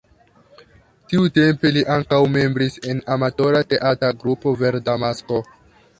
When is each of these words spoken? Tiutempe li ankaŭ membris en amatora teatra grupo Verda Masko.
Tiutempe 1.11 1.73
li 1.75 1.83
ankaŭ 1.97 2.21
membris 2.37 2.79
en 2.93 3.03
amatora 3.17 3.63
teatra 3.75 4.11
grupo 4.25 4.59
Verda 4.63 5.01
Masko. 5.05 5.43